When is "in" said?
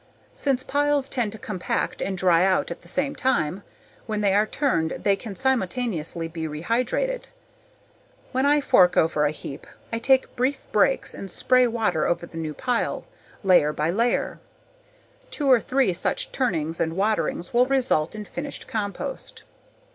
18.15-18.25